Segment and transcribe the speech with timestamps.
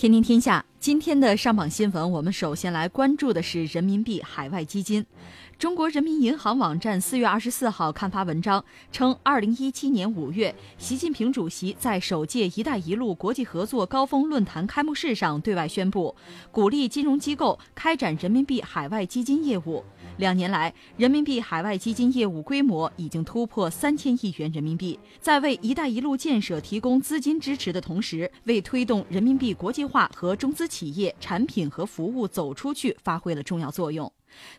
[0.00, 5.04] 天天天下，今天的上榜新闻，我们首先来关注的是人民币海外基金。
[5.58, 16.16] 中国人民银行网站四月二十四号刊发文章称，二零一七年五月，习近平主席在首届“一带一路”国际合作高峰论坛开幕式上对外宣布，
[16.50, 19.84] 鼓励金融机构开展人民币海外基金业务。
[20.16, 34.10] 两年来，人民币海外基金业务规模已经突破三千亿元人民币，在为“一带一路”建设提供资金支持的同时，为推动人民币国际化和中资企业产品和服务走出去发挥了重要作用。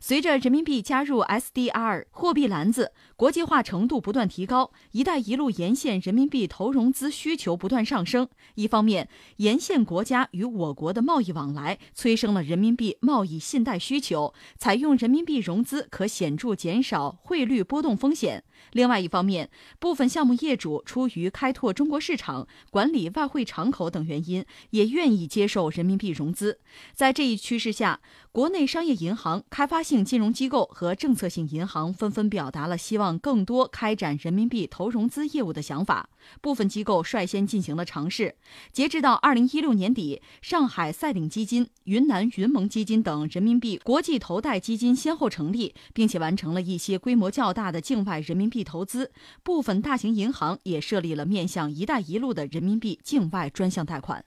[0.02, 8.27] 随着人民币加入 SDR 货币篮子，国际化程度不断提高，“一带一路”沿线人民币投融资需求不断上升。
[8.55, 18.43] 一方面，沿线国家与我国的贸易往来催生了人民币贸易信贷需求，采用人民币融资可显著减少汇率波动风险。
[18.71, 26.59] 另外一方面，部分项目业主出于开拓中国市场、管理外汇敞口等原因，也愿意接受人民币融资。
[26.93, 28.01] 在这一趋势下，
[28.31, 36.09] 国内商业银行、开发性金融机构和政策性银行纷纷表达了希望更多开展人民币投融资业务的想法。
[36.40, 38.35] 部分机构率先进行了尝试。
[38.71, 49.12] 截至到二零一六年底，上海赛领基金、云南云盟基金等人民币国际投贷基金先后成立，并且完成了一些规模较大的境外人民币投资。
[49.43, 54.23] 部分大型银行也设立了面向“一带一路”的人民币境外专项贷款。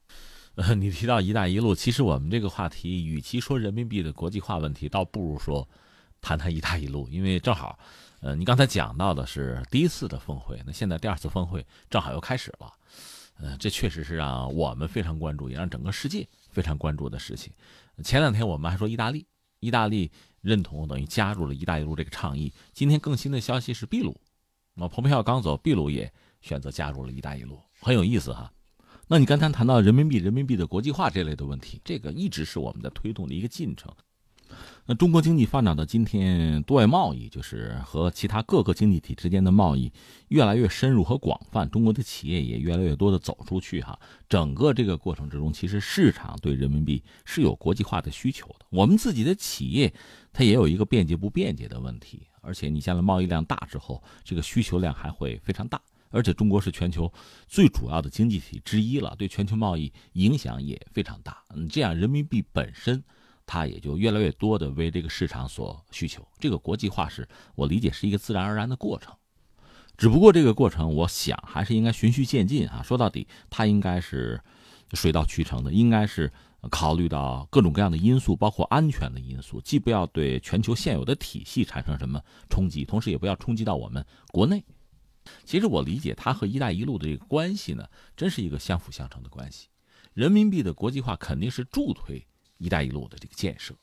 [0.57, 5.69] 呃， 你提到“一带一路”，其实我们这个话题，与其说人民币的国际化问题，倒不如说
[6.21, 7.79] 谈谈“一带一路”，因为正好。
[8.25, 12.73] 呃，你刚才讲到的是第一次的峰会，那现在第二次峰会正好又开始了，
[13.37, 17.53] 呃，这确实是让我们非常关注，也让整个世界非常关注的事情。
[18.03, 19.27] 前两天我们还说意大利，
[19.61, 22.51] 意大利认同等于加入了一带一路这个倡议。
[22.73, 24.19] 今天更新的消息是秘鲁，
[24.73, 28.51] 那蓬佩奥刚走，秘鲁也选择加入了一带一路，很有意思哈。
[29.07, 33.95] 那你刚才谈到人民币、人民币的国际化这类的问题，这个一直是我们在推动的一个进程。
[34.87, 39.91] 那中国经济发展到今天，对外贸易就是和其他各个经济体之间的贸易
[40.29, 43.99] 越来越深入和广泛，中国的企业也越来越多的走出去哈。
[44.29, 48.67] 整个这个过程之中，其实市场对人民币是有国际化的需求的。
[48.69, 49.95] 我们自己的企业，
[50.35, 52.27] 它也有一个便捷不便捷的问题。
[52.43, 55.81] 而且你现在贸易量大之后，这个需求量还会非常大。
[56.11, 57.11] 而且中国是全球
[57.49, 61.43] 最主要的经济体之一了，对全球贸易影响也非常大。
[61.57, 63.03] 嗯，这样人民币本身。
[63.47, 69.15] 它也就越来越多的为这个市场所需求，这个国际化是我理解是一个自然而然的过程，
[69.97, 72.83] 只不过这个过程我想还是应该循序渐进啊。
[72.83, 74.41] 说到底，它应该是
[74.93, 76.33] 水到渠成的，应该是
[76.71, 84.65] 考虑到各种各样的因素，包括安全的因素，既不要对全球现有的体系产生什么冲击，同时也不要冲击到我们国内。
[85.45, 89.69] 其实我理解它和“一带一路”的这个关系呢，真是一个相辅相成的关系。
[90.13, 92.27] 人民币的国际化肯定是助推。
[92.65, 93.75] “一带一路”的这个建设，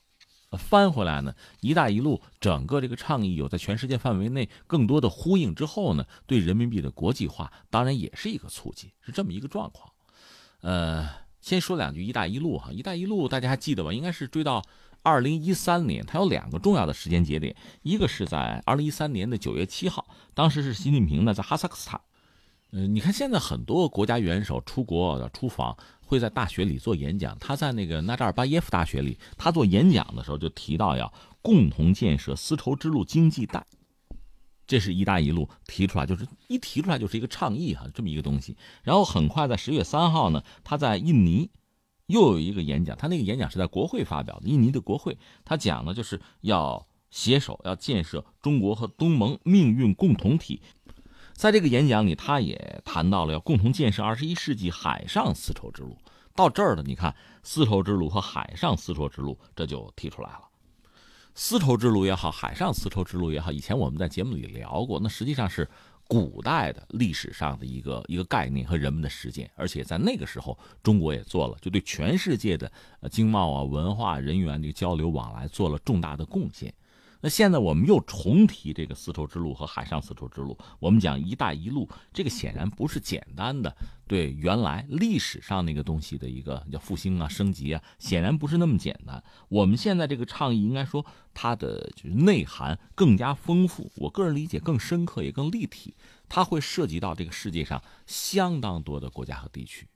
[0.57, 9.93] 翻回来呢，“一带一路”整个这个倡议有在全世界范围内更多的呼应之后呢，对人民币的国际化当然也是一个促进，是这么一个状况。
[10.61, 11.07] 呃，
[11.39, 13.93] 先说两句“一带一路”哈，“一带一路”大家还记得吧？
[13.93, 14.63] 应该是追到
[15.03, 22.01] 二零一三年，它有两个重要的时间节点，一个是在二零一三年的九月七号，当时是习近平呢在哈萨克斯坦。
[22.71, 25.77] 嗯，你看现在很多国家元首出国出访。
[26.11, 27.39] 会在大学里做演讲。
[27.39, 33.65] 他在那个纳扎尔巴耶夫大学里，他做演讲的时候就提到要共同建设丝绸之路经济带，
[34.67, 38.57] 这是一带一路提出来，就是一提出来就是一个倡议哈，这么一个东西。
[38.83, 41.49] 然后很快在十月三号呢，他在印尼
[42.07, 50.61] 又有一个演讲，他那个演讲是在国会发表的，印尼的国会，他讲的就是要携手要建设中国和东盟命运共同体。
[51.41, 55.97] 在这个演讲里，他也谈到了要共同建设二十一世纪海上丝绸之路。
[56.35, 60.41] 到这儿了，你看丝绸之路和海上丝绸之路，这就提出来了。
[61.33, 65.67] 丝绸之路也好，海上丝绸之路也好，以前我们在节目里聊过，那实际上是
[66.07, 72.71] 古代的历史上的一个一个概念和人们的实践，而且在那个时候，中国也做了，就对全世界的
[73.09, 76.71] 经贸啊、文化、人员的交流往来做了重大的贡献。
[77.21, 83.75] 那现在我们又重提这个丝绸之路和海上丝绸之路，我们讲“一带一路”，这个显然不是简单的
[84.07, 89.23] 对原来历史上那个东西的一个叫复兴啊、升级啊，显然不是那么简单。
[89.49, 95.95] 我们现在这个倡议应该说它的就是内涵更加丰富，我个人理解更深刻也更立体，
[96.27, 99.87] 它会涉及到这个世界上相当多的国家和地区。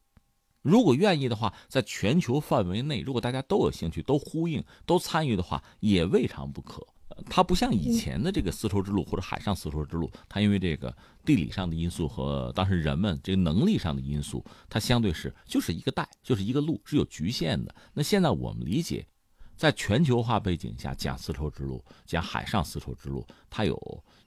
[0.61, 6.85] 如果愿意的话，在全球范围内，如果大家都有兴趣、都呼应、都参与的话，也未尝不可。
[7.29, 17.73] 它不像以前的这个丝绸之路或者海上丝绸之路，它因为这个地理上的因素和当时人们这个能力上的因素，它相对是就是一个带，就是一个路，是有局限的。
[17.93, 19.07] 那现在我们理解，
[19.55, 23.75] 在全球化背景下讲丝绸之路，讲海上丝绸之路，它有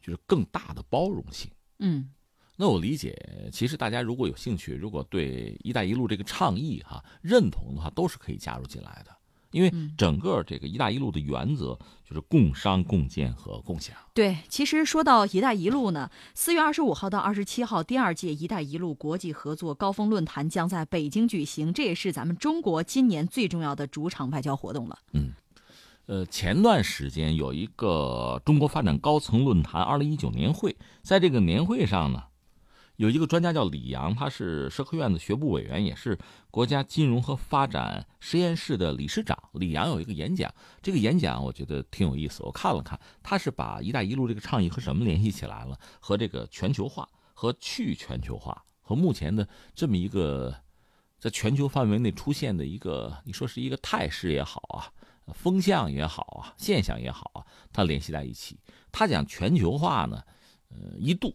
[0.00, 1.50] 就是更大的包容性。
[1.80, 2.08] 嗯，
[2.56, 9.17] 那我理解，其实大家如果有兴趣，如果对“一带一路”这个倡议哈认同的话，都是可以加入进来的。
[9.50, 11.78] 因为整个这个“一带一路”的原则
[12.08, 13.96] 就是共商、共建和共享。
[14.12, 24.98] 对，其实说到“一带一路”呢，四月二十五号到二十七号，第二届“一带一路”国际合作高峰论坛将在北京举行，这也是咱们中国今年最重要的主场外交活动了。
[25.12, 25.32] 嗯，
[26.06, 32.24] 呃，前段时间有一个中国发展高层论坛二零一九年会，在这个年会上呢。
[32.98, 36.18] 有一个专家叫李阳，他是社科院的学部委员，也是
[36.50, 39.40] 国家金融和发展实验室的理事长。
[39.52, 40.52] 李阳有一个演讲，
[40.82, 42.42] 这个演讲我觉得挺有意思。
[42.42, 45.78] 我看了看，他是把“一带一路”这个倡议和什么联系起来了？
[46.00, 50.52] 和这个全球化、和去全球化、和目前的这么一个
[51.20, 54.90] 在全球范围内出现的一个，你说是一个态势也好啊，
[55.34, 58.58] 风向也好啊，现象也好啊，他联系在一起。
[58.90, 60.20] 他讲全球化呢，
[60.70, 61.32] 呃，一度。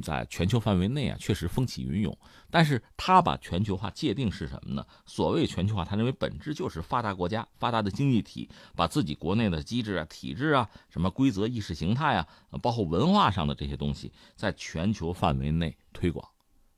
[0.00, 2.16] 在全球范围内啊，确实风起云涌。
[2.50, 4.86] 但是他把全球化界定是什么呢？
[5.04, 12.28] 所谓全球化，他认为本质就是发达国家、发达的经济体把自己国内的机制啊、体制啊、什么规则、意识形态啊，
[12.62, 16.26] 包括文化上的这些东西，在全球范围内推广。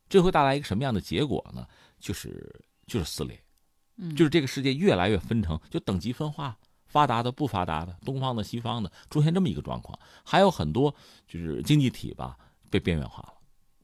[0.07, 1.67] 这会带来一个什么样的结果呢？
[1.99, 2.53] 就是
[2.87, 3.37] 就是撕裂，
[4.15, 9.97] 就是这个世界越来越分成，就等级分化，发达的、不发达的，东方的、西方的，出现这么一个状况。
[10.23, 10.93] 还有很多
[11.27, 12.37] 就是经济体吧。
[12.69, 13.33] 被边缘化了，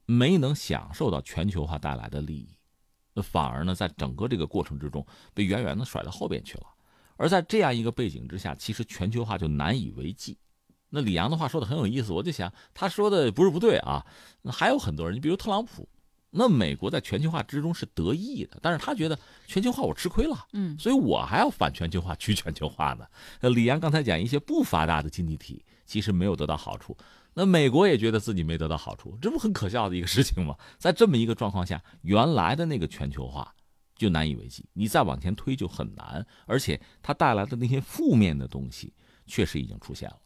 [0.06, 2.54] 没能享受到全球化带来的利益，
[3.14, 6.66] 那反而呢，在整个这个过程之中被远远的甩到后边去了。
[7.16, 10.36] 而在这样一个背景之下，其实全球化就难以为继。
[10.88, 14.04] 那李阳的话说的很有意思，我就想他说的不是不对啊。
[14.42, 15.88] 那还有很多人，你比如特朗普，
[16.30, 23.06] 那美国在全球化之中是得益的，但是他觉得全球化我吃亏了，嗯，所以我还要反全球化去全球化呢。
[23.40, 26.96] 那李阳刚才讲一些不发达的经济体，其实没有得到好处。
[27.34, 30.54] 那美国也觉得自己没得到好处，这不很可笑的一个事情吗？
[30.78, 33.54] 在这么一个状况下，原来的那个全球化
[33.96, 38.92] 就难以为继，你再往前推就很难，而且它带来的那些负面的东西
[39.26, 40.18] 确实已经出现了。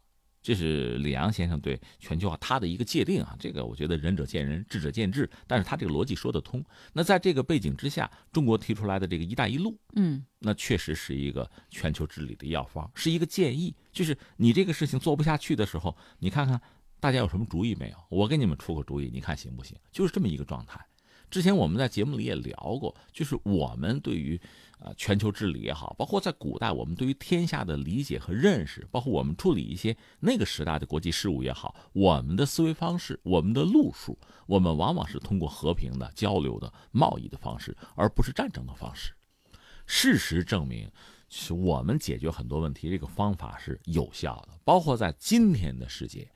[0.43, 6.64] 这是李阳先生对全球化他的一个界定啊，这个我觉得仁者见仁，智者见智，但是他这个逻辑说得通。
[6.93, 16.61] 那在这个背景之下，中国提出来的这个“一带一路”，嗯，那确实是一个全球治理的药方，是一个建议，就是你这个事情做不下去的时候，你看看。
[16.98, 17.96] 大家有什么主意没有？
[18.08, 19.76] 我给你们出个主意，你看行不行？
[19.93, 20.84] 就是这么一个状态。
[21.28, 24.40] 之前我们在节目里也聊过，就是我们对于
[24.78, 34.16] 呃全球治理也好，包括在古代我们对于天下的理解和认识，包括我们处理一些那个时代的国际事务也好，我们的思维方式、我们的路数，
[34.46, 39.12] 我们往往是通过和平的交流的贸易的方式，而不是战争的方式。
[39.84, 40.88] 事实证明，
[41.28, 46.28] 是我们解决很多问题这个方法是有效的，包括在今天的世界。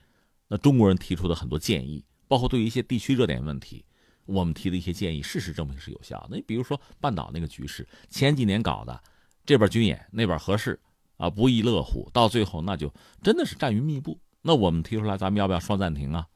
[0.51, 3.85] 那中国人提出的很多建议，包括对于一些地区热点问题，
[4.27, 6.37] 我们提的一些建议，事实证明是有效的。
[6.37, 9.01] 你比如说半岛那个局势，前几年搞的，
[9.47, 10.79] 这边军演，那边合适，
[11.19, 12.93] 啊，不亦乐乎，到最后那就
[13.23, 14.19] 真的是战云密布。
[14.43, 16.27] 那我们提出来，咱们要不要双暂停啊？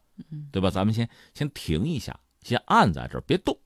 [0.52, 0.70] 对吧？
[0.70, 3.58] 咱们先先停一下，先按在这儿，别动。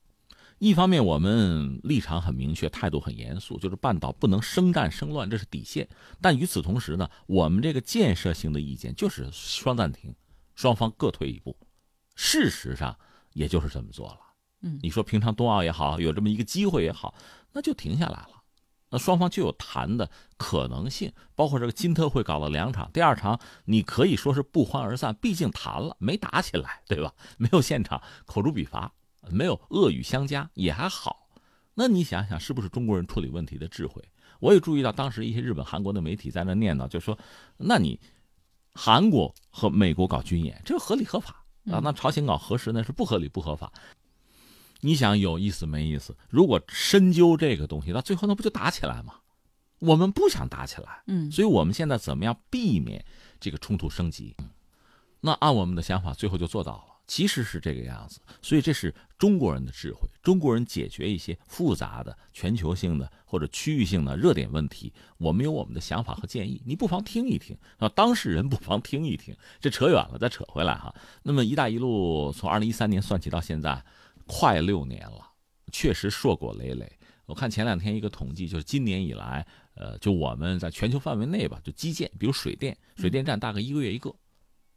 [0.57, 5.87] 一方面，我们立场很明确，态度很严肃，就是半岛不能生战生乱，这是底线。
[6.19, 10.13] 但与此同时呢，我们这个建设性的意见就是双暂停。
[10.59, 11.55] 双方各退一步，
[12.15, 12.93] 事实上
[13.31, 14.19] 也就是这么做了。
[14.59, 17.15] 嗯，你说平常冬奥也好，有这么一个机会也好，
[17.53, 18.43] 那就停下来了，
[18.89, 21.13] 那双方就有谈的可能性。
[21.33, 27.13] 包括这个金特会搞了两场，第二场你可以说是不欢而散，毕竟谈了没打起来，对吧？
[27.39, 28.93] 没有现场口诛笔伐，
[29.31, 31.29] 没有恶语相加，也还好。
[31.75, 34.03] 那你想想，是不是中国人处理问题的智慧？
[34.41, 37.17] 我也注意到当时一些日本、韩国的媒体在那念叨，就说
[37.55, 37.97] ：“那你。”
[38.73, 41.79] 韩国和美国搞军演，这个合理合法啊？
[41.83, 43.71] 那朝鲜搞核试那是不合理不合法。
[44.81, 46.15] 你想有意思没意思？
[46.29, 49.15] 如果深究这个东西，那最后那不就打起来吗？
[49.79, 53.03] 我们不想打起来，嗯，所以我们现在怎么样避免
[53.39, 54.35] 这个冲突升级？
[55.21, 56.83] 那按我们的想法，最后就做到了。
[57.09, 60.07] 其实是这个样子，所以这是中国人的智慧。
[60.21, 67.89] 中国人解决一些复杂的全球性的或者区域性的热点问题，我们有我们的想法和建议，你不妨听一听啊。
[67.89, 69.35] 当事人不妨听一听。
[69.59, 70.93] 这扯远了，再扯回来哈。
[71.23, 73.83] 那么“一带一路”从二零一三年算起到现在，
[74.27, 75.31] 快六年了，
[75.71, 84.13] 确实硕果累累，我看前两天一个统计，就是今年以来，呃，就我们在全球范围内吧，就基建，比如水电，水电站大概一个月一个，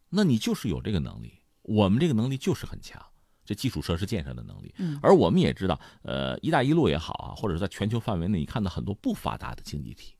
[0.08, 3.04] 那你就是有这个能力，我们这个能力就是很强。
[3.44, 10.14] 这基础设施建设的能力，嗯，而我们也知道，呃，一带一路也好啊，或者是在全球范围内，你看到很多不发达的经济体，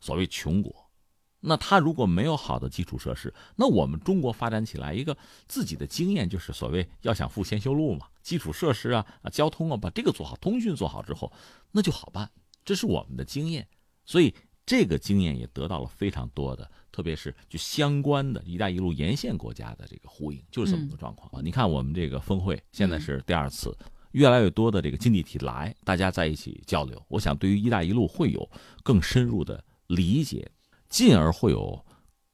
[0.00, 0.90] 所谓穷国，
[1.38, 11.32] 那他如果没有好的基础设施，那我们中国发展起来，一个自己的经验就是所谓要想富先修路嘛，基础设施啊啊，交通啊，把这个做好，通讯做好之后，
[11.70, 12.28] 那就好办，
[12.64, 13.68] 这是我们的经验，
[14.04, 14.34] 所以
[14.66, 16.70] 这个经验也得到了非常多的。
[16.92, 21.42] 特别是就相关的一带一路沿线国家的这个呼应，就是这么个状况啊！
[21.42, 23.76] 你看我们这个峰会现在是第二次，
[24.12, 28.48] 越来越多的这个经济体来，大家在一起交流，我想对于一带一路会有
[28.84, 30.48] 更深入的理解，
[30.88, 31.84] 进而会有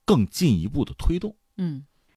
[0.05, 1.35] 更进一步的推动。
[1.57, 1.87] 嗯。